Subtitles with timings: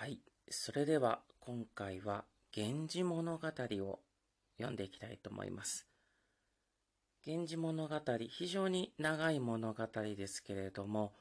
[0.00, 0.18] はい。
[0.48, 2.24] それでは今回は
[2.56, 3.98] 源氏物語を
[4.56, 5.86] 読んでいきたいと思います。
[7.26, 8.00] 源氏物語、
[8.30, 9.86] 非常に長い物語
[10.16, 11.12] ですけれども、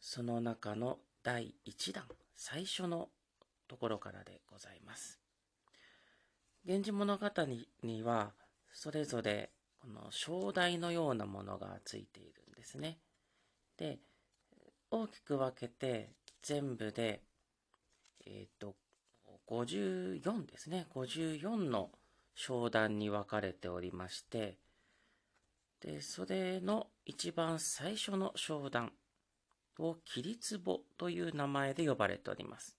[0.00, 2.02] その中の第1弾、
[2.34, 3.10] 最初の
[3.68, 5.20] ところからでございます。
[6.64, 7.30] 源氏物語
[7.84, 8.32] には、
[8.72, 12.98] それぞれこの章題のようなものがついているんですね。
[13.76, 14.00] で、
[14.90, 16.10] 大きく分けて
[16.42, 17.22] 全部で
[18.26, 18.74] えっ、と、
[19.46, 20.86] 54ですね。
[20.94, 21.90] 54の
[22.34, 24.58] 商談に分かれておりまして、
[25.80, 28.92] で、それの一番最初の商談
[29.78, 32.76] を、切壺という名前で呼ばれております。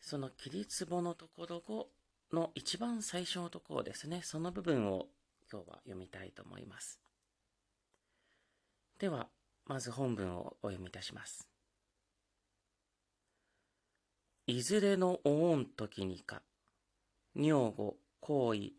[0.00, 1.88] その切壺のところ
[2.32, 4.22] の一番最初のところですね。
[4.22, 5.08] その部分を
[5.50, 7.00] 今日は読みたいと思います。
[8.98, 9.28] では、
[9.66, 11.48] まず本文をお読みいたします。
[14.50, 16.40] いずれのおん時にか、
[17.36, 18.70] 女御、行為、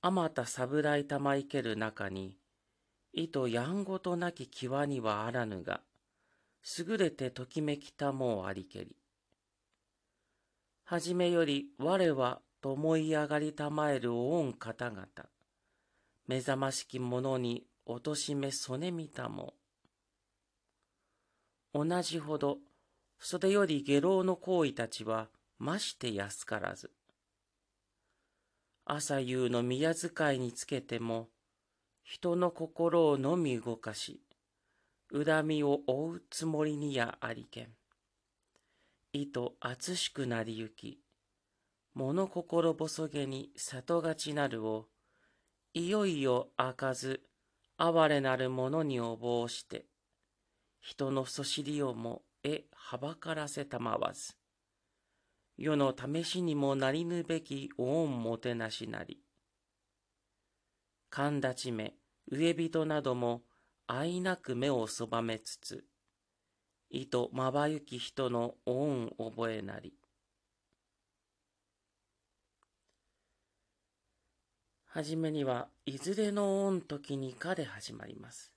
[0.00, 2.38] あまた侍玉いける中に、
[3.12, 5.82] いとやんごとなき際にはあらぬが、
[6.78, 8.96] 優れてときめきたもうありけり。
[10.84, 15.06] はじめより我はと思い上がりたまえるおおん方々、
[16.28, 19.52] 目覚ましき者におとしめそねみたも。
[21.74, 22.56] 同じほど、
[23.22, 26.90] それより下郎の行為たちは、まして安からず。
[28.86, 31.28] 朝夕の宮遣いにつけても、
[32.02, 34.22] 人の心をのみ動かし、
[35.12, 37.68] 恨みを追うつもりにやありけん。
[39.12, 40.98] 意と厚しくなりゆき、
[41.92, 44.86] 物心細げに里がちなるを、
[45.74, 47.20] いよいよ開かず、
[47.76, 49.84] 哀れなる者におぼうして、
[50.80, 54.34] 人のそしりをもえはばからせたまわず。
[55.56, 59.20] 世の試しにもなりぬべきお恩もてなしなり。
[61.10, 61.94] 神立ち目、
[62.30, 63.42] 上人なども
[63.86, 65.84] 愛なく目をそばめつつ、
[66.88, 69.94] 意とまばゆき人のお恩覚えなり。
[74.86, 78.52] はじめには、いずれの恩時にかで始まります。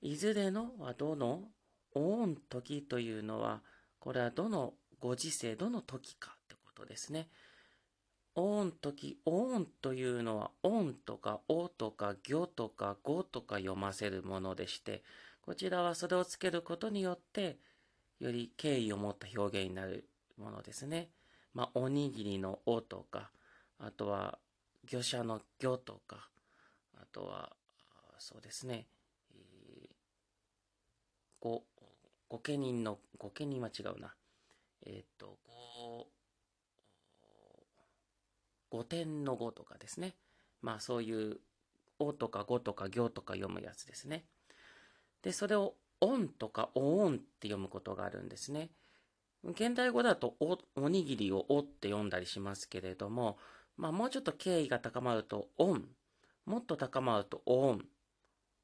[0.00, 1.50] いずれのはどの
[1.94, 3.62] おん時というのは、
[3.98, 7.28] これはどのご時世、どの時かってことですね。
[8.34, 15.02] おん時、おんというのは、おんとかおとかぎょとかごとか読ませるものでして、
[15.42, 17.58] こちらはそれをつけることによって、
[18.20, 21.10] より敬意を持った表現になるものですね。
[21.52, 23.30] まあ、おにぎりのおとか、
[23.78, 24.38] あとは、
[24.84, 26.30] 魚者のぎょとか、
[26.94, 27.52] あとは、
[28.18, 28.86] そうですね、
[32.32, 34.14] 御家人の、御家人は違うな。
[34.86, 35.36] えっ、と、
[38.70, 40.14] ご、御殿のごとかですね。
[40.62, 41.40] まあそういう、
[41.98, 44.24] おとかごとか行とか読むやつですね。
[45.20, 48.70] で、それを、おんとかおんって読むことがあるんですね。
[49.44, 53.36] 現代語だとお、おにぎりをおって読んだりしますけれども、
[53.76, 55.86] まあもうちょっと敬意が高まると、おん。
[56.46, 57.84] もっと高まると、おん。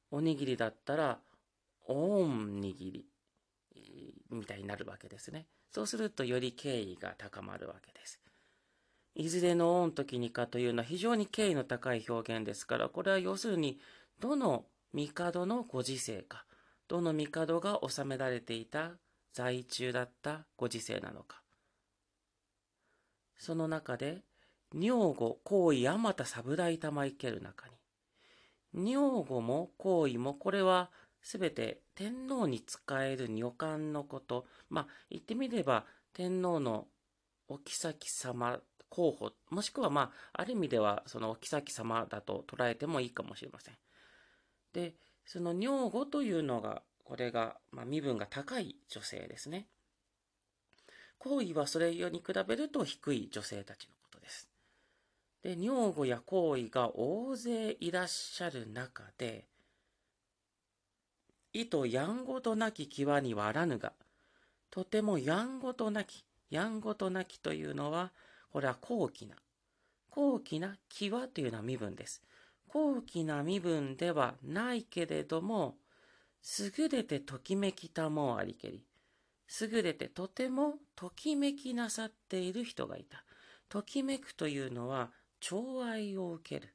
[0.09, 1.19] おにぎりだったら、
[1.87, 3.05] おんにぎり、
[4.29, 5.47] みたいになるわけですね。
[5.71, 8.19] そうするとより敬意が高まるわけです。
[9.15, 13.79] いずれの恩時にかというのは非常に敬意の高い表現ですから、これは要するに、
[14.19, 16.45] どの帝のご時世か、
[16.87, 18.91] どの帝が治められていた
[19.33, 21.41] 在中だったご時世なのか。
[23.37, 24.23] その中で、
[24.73, 27.75] 女御、皇位、あまた侍玉いける中に、
[28.73, 30.91] 女御も皇位も、これは
[31.21, 34.45] すべて天皇に仕える女官のこと。
[34.69, 36.87] まあ、言ってみれば、天皇の
[37.49, 43.75] お妃様候補、もしくはまあ、ある意味では、そのお妃様だと捉えてもいいかもしれません。
[44.71, 44.95] で、
[45.25, 49.67] その女御というのが、これが、まあ、身分が高い女性ですね。
[51.17, 54.49] 皇位はそれに比べると低い女性たちのことです。
[55.43, 59.49] で、女御や皇位が大勢いらっしゃる中で、
[61.53, 63.93] 意とやんごとなき際にはあらぬが、
[64.69, 68.11] とてもやんごとなき、やんごとなきというのは、
[68.51, 69.35] これは高貴な。
[70.09, 72.21] 高貴な際というのは身分です。
[72.67, 75.77] 高貴な身分ではないけれども、
[76.77, 78.85] 優れてときめきたもありけり。
[79.61, 83.23] 優れてとてもときめきなさっている人がいた。
[83.67, 86.73] ときめくというのは、寵愛を受ける。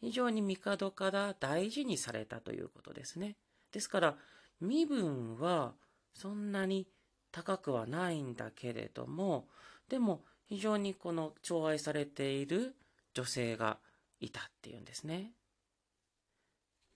[0.00, 3.36] 非常に帝から大事にされたということですね。
[3.72, 4.16] ですから、
[4.60, 5.74] 身分は
[6.14, 6.88] そんなに
[7.30, 9.48] 高くはないんだけれども、
[9.88, 12.74] でも非常にこの寵愛されている
[13.14, 13.78] 女性が
[14.20, 15.32] いたっていうんですね。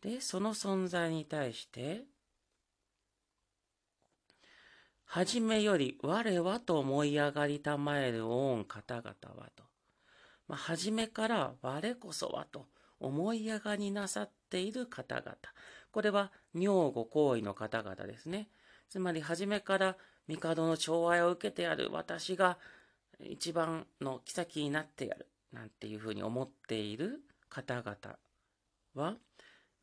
[0.00, 2.05] で、その存在に対して、
[5.05, 9.64] はじめより我はと思い上がりたまえる恩方々はと。
[10.46, 12.69] まあ、はじめから我こそはと
[13.00, 15.37] 思い上がりなさっている方々。
[15.93, 18.49] これは女御行為の方々ですね。
[18.89, 19.97] つまり、はじめから
[20.29, 22.59] 帝の寵愛を受けてやる私が
[23.21, 25.27] 一番の妃になってやる。
[25.53, 27.97] なんていうふうに思っている方々
[28.95, 29.17] は、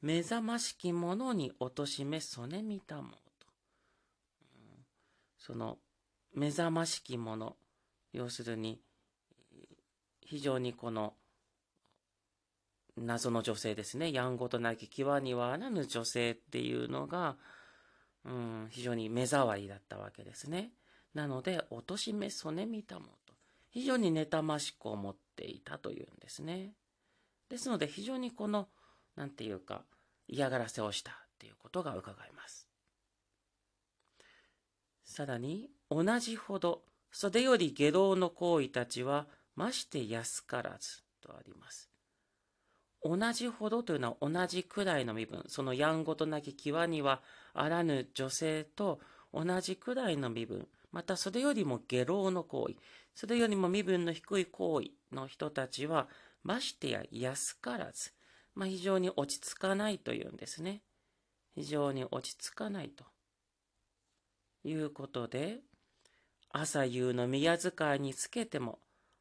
[0.02, 3.48] 目覚ましきものに貶めそねみたもうと。
[5.38, 5.78] その
[6.34, 7.56] 目覚ましきもの
[8.14, 8.80] 要するに
[10.22, 11.14] 非常にこの
[12.98, 14.12] 謎の女性ですね。
[14.12, 17.38] やんごとなき際にはあらぬ女性っていうのが、
[18.26, 20.72] うん、非常に目障りだったわけですね。
[21.14, 23.34] なので貶めそねみたもと
[23.70, 26.74] 非常に妬ましく思っていたというんですね。
[27.50, 28.68] ですので非常にこの
[29.16, 29.84] 何て言うか
[30.28, 32.68] 嫌がらせをしたっていうことが伺えます。
[35.08, 41.90] さらに、同じほど、袖より下道の行為たちは、まして安からず、とあります。
[43.08, 47.22] 同じほどというのは同じくらいの身分、そのやんごとなき際には
[47.54, 49.00] あらぬ女性と
[49.34, 52.76] 同じくらいの身分、またそれよりも下老の行為、
[53.16, 56.08] それよりも身分の低い行為の人たちは、
[56.44, 58.12] ましてや安からず、
[58.56, 60.82] まあ、非常に落ち着かないというんですね。
[61.56, 63.06] 非常に落ち着かないと。
[64.64, 65.60] いうことで、
[66.50, 68.80] 朝夕の宮遣いにつけても、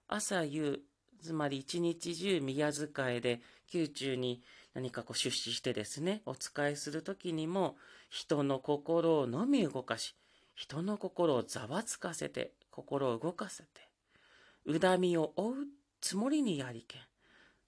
[0.09, 0.81] 朝夕、
[1.23, 3.41] つまり一日中宮遣いで
[3.73, 4.43] 宮中に
[4.77, 7.77] 何かこう出資してですね、お使いする時にも、
[8.11, 10.15] 人の心をのみ動かし、
[10.55, 13.69] 人の心をざわつかせて、心を動かせて、
[14.81, 15.67] 恨みを負う
[16.03, 17.03] つもりにやりけん。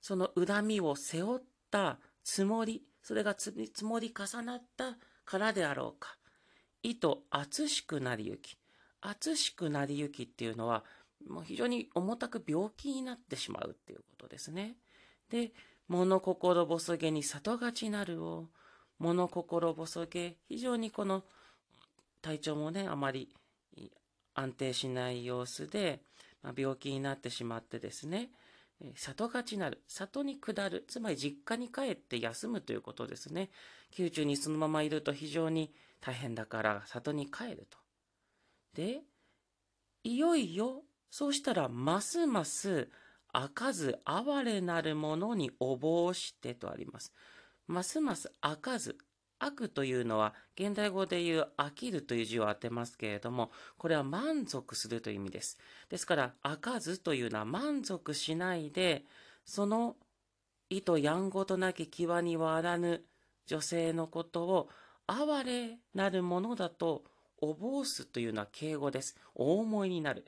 [0.02, 6.18] その恨みを背負ったつもり、それが積もり重なったからであろうか。
[6.82, 8.58] 意と厚しくなりゆき。
[9.00, 10.84] 厚しくなりゆきっていうのは、
[11.28, 14.76] もう非常に重たく病気になってしまうっていうことですね。
[15.30, 15.52] で、
[15.88, 18.48] 物心細げに里がちなるを、
[18.98, 21.24] 物心細げ、非常にこの
[22.20, 23.32] 体調もね、あまり
[24.34, 26.02] 安定しない様子で、
[26.42, 28.30] まあ、病気になってしまってですね、
[28.94, 33.50] 里がちなる、里に下る、つまり実家に帰って休むということですね。
[33.96, 37.78] 宮中にそのままいると非常に大変だから里に帰ると。
[38.74, 39.00] で、
[40.04, 42.88] いよいよ、そうしたらますます
[43.32, 47.12] 開かず哀れなるものにおぼうしてとあります。
[47.66, 48.96] ますます開かず。
[49.40, 55.58] 悪というのは現代語で言う飽きるという字を当てますけれども、これは満足するという意味です。
[55.88, 59.04] ですから、開かずというのは満足しないで、
[59.44, 59.96] その
[60.70, 63.04] 意図やんごとなき際にはあらぬ
[63.46, 64.68] 女性のことを
[65.06, 67.04] 哀れなるものだと、
[67.40, 69.16] おぼうすというのは敬語です。
[69.34, 70.24] 大思いになる。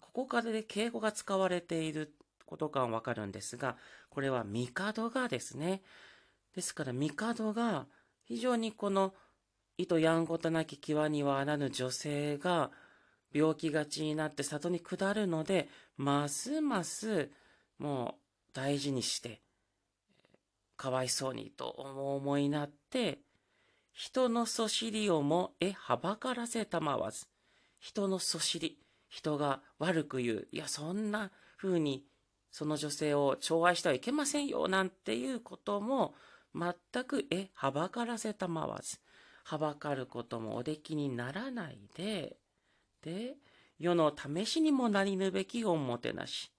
[0.00, 2.14] ここからで敬語が使われている
[2.46, 3.76] ことがわかるんですが、
[4.10, 5.82] これは帝がですね。
[6.54, 7.86] ですから帝が
[8.24, 9.14] 非常にこの
[9.78, 12.70] 意図やんごとなき際にはあらぬ女性が
[13.32, 17.30] 病気がちになって里に下るので、ますます
[17.78, 19.40] もう大事にして、
[20.76, 23.20] かわいそうにと思いになって、
[23.92, 27.26] 人のそしりをもえはばからせたまわず。
[27.78, 28.81] 人のそしり。
[29.12, 30.48] 人が悪く言う。
[30.52, 32.02] いや、そんな風に
[32.50, 34.68] その女性を寵愛してはいけませんよ。
[34.68, 36.14] なんていうことも
[36.54, 38.98] 全くえはばからせたまわず。
[39.44, 42.38] はばかることもおできにならないで、
[43.02, 43.36] で、
[43.78, 46.50] 世の試しにもなりぬべきおもてなし。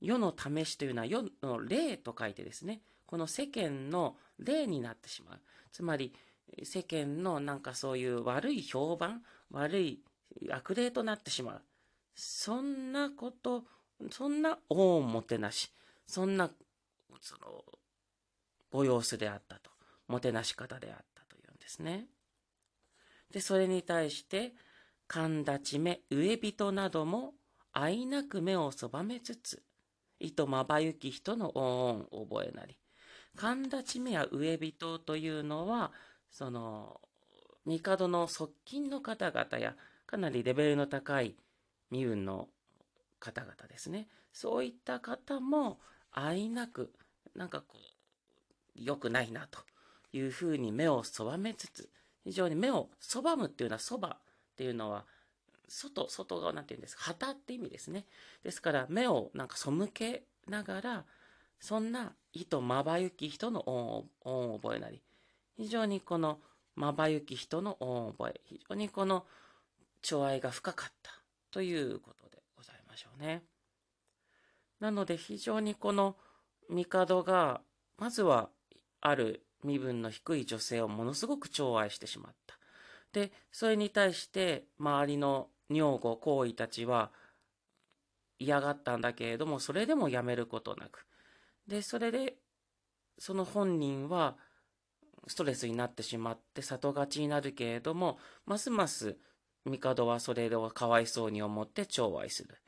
[0.00, 5.40] 世の試しというのは世の霊と書いてですね、この世間の霊になってしまう。
[5.70, 6.14] つまり、
[6.62, 10.02] 世間のなんかそういう悪い評判、悪い
[10.50, 11.62] 悪霊となってしまう。
[12.14, 13.64] そんなこと、
[14.10, 15.72] そんな恩もてなし、
[16.06, 16.50] そんな、
[17.20, 17.64] その、
[18.70, 19.70] ご様子であったと。
[20.08, 22.06] もてなし方であったというんですね。
[23.30, 24.54] で、それに対して、
[25.06, 27.34] 神立ち目、上人なども、
[27.72, 29.62] 愛なく目をそばめつつ、
[30.18, 32.78] いとまばゆき人の恩を覚えなり。
[33.36, 35.92] 神立ち目や上人というのは、
[36.30, 37.00] その、
[37.64, 39.76] 帝の側近の方々や、
[40.08, 41.36] かなりレベルの高い
[41.90, 42.48] 身分の
[43.20, 44.08] 方々ですね。
[44.32, 45.78] そういった方も、
[46.10, 46.92] 愛なく、
[47.36, 47.78] なんかこう、
[48.74, 49.60] 良くないなと
[50.12, 51.90] いうふうに目をそばめつつ、
[52.24, 54.18] 非常に目をそばむっていうのは、そばっ
[54.56, 55.04] ていうのは、
[55.68, 58.06] 外、外側なんて言うんですか、旗って意味ですね。
[58.42, 61.04] ですから、目をなんか背けながら、
[61.60, 64.08] そんな意図まばゆき人の恩
[64.52, 65.02] を覚えなり、
[65.58, 66.40] 非常にこの
[66.76, 69.26] まばゆき人の恩を覚え、非常にこの
[70.02, 71.12] 寵愛が深かった
[71.50, 73.42] ということでございましょうね。
[74.80, 76.16] なので非常にこの
[76.68, 77.60] 帝が、
[77.96, 78.50] まずは
[79.00, 82.58] ある身分の低い女性をものすごく寵愛してしまった。
[83.12, 87.10] で、それに対して周りの女房、行為たちは
[88.38, 91.06] 嫌がったんだけれども、それでもやめることなく。
[91.66, 92.36] で、それで、
[93.18, 94.36] その本人は
[95.26, 99.16] ストレスになってしまって里勝ちになるけれども、ますます
[99.64, 102.58] 帝はそれをかわいそうに思って寵愛する。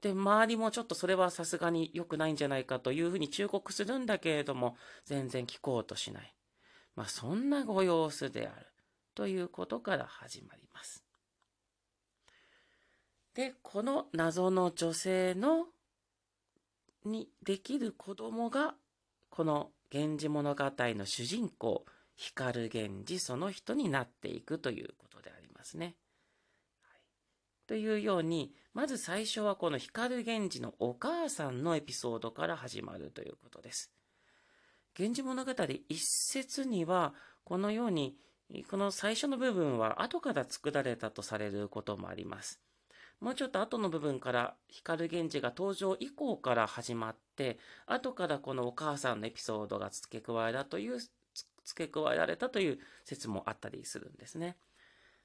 [0.00, 6.34] で、周りもちょっとそれはさすがに良くないんじゃないかというふうに忠告するんだけれども、全然聞こうとしない。
[6.96, 8.66] まあ、そんなご様子である。
[9.14, 11.04] ということから始まります。
[13.34, 15.66] で、この謎の女性の、
[17.04, 18.74] にできる子供が、
[19.30, 21.84] この源氏物語の主人公、
[22.16, 25.94] 光源氏その人になっていくということでありますね。
[27.66, 33.92] というように、まず最初はこの光源氏のお母さんのエピソードから始まるということです。
[34.98, 35.52] 源氏物語
[35.88, 37.14] 一節には、
[37.44, 38.16] このように
[38.68, 42.60] この最初の部分は後から作られたとされることもあります。
[43.20, 50.98] もうちょっと後の部分から光源氏が登場以降から始まって、後からこのお母さんのエピソードが付け加えたという、
[51.64, 54.56] 付け加えられたという説もあったりするんですね。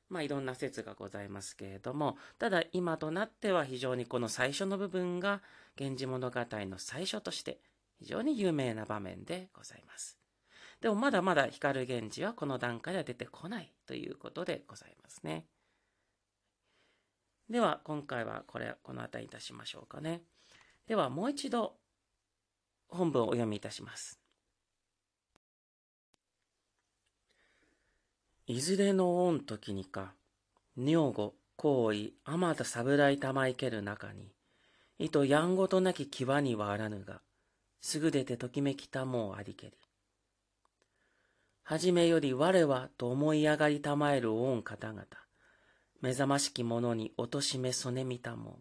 [0.09, 5.41] まあいろんな説がございますけれども、ただ今となっては非常にこの最初の部分が
[5.77, 7.59] 源氏物語の最初として
[7.99, 10.17] 非常に有名な場面でございます。
[10.81, 15.45] でもまだまだ光源氏はこの段階では出てこないということでございますね。
[17.49, 20.21] では今回はこれ、この辺りいたしましょうかね。
[20.85, 21.75] ではもう一度
[22.89, 24.26] 本文をお読みいたします。
[28.47, 30.13] いずれの御時にか、
[30.77, 34.31] 女御、行為、あまた侍玉いける中に、
[34.99, 37.21] いとやんごとなき際にはあらぬが、
[37.81, 39.73] すぐ出てときめきたもうありけり。
[41.63, 45.03] はじめより我はと思い上がりたまえる御方々、
[46.01, 48.59] 目覚ましき者に貶めそねみたも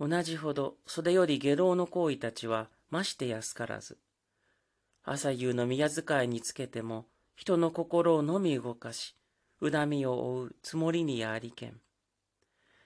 [0.00, 3.98] 同じほど袖より下郎の行為たちはまして安からず、
[5.04, 7.04] 朝夕の宮遣いにつけても
[7.40, 9.16] 人の心をのみ動かし、
[9.62, 11.80] 恨みを追うつもりにやありけん。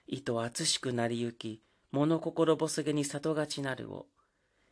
[0.07, 4.05] 意図厚しくなりゆき、物心細げに里がちなるを、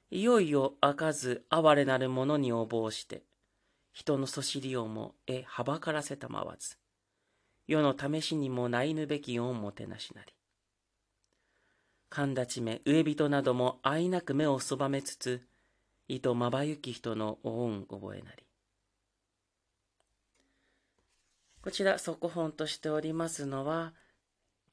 [0.09, 3.23] いよいよ開かず哀れなる者におぼうして、
[3.91, 6.77] 人のそしりをもえはばからせたまわず、
[7.67, 10.31] 世の試しにもないぬべき恩もてなしなり。
[12.09, 15.45] 神立ちめ、上人などもあいなく目をそばめつつ、
[16.07, 18.45] いとまばゆき人の恩覚えなり。
[21.63, 23.93] こちら、速本としておりますのは、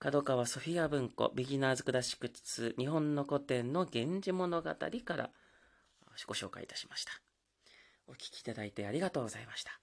[0.01, 5.31] 角川ソフィア文庫ビギナーズクラシック2日本の古典の源氏物語から
[6.27, 7.13] ご紹介いたしました。
[8.09, 9.79] お聴きいただいてありがとうございました。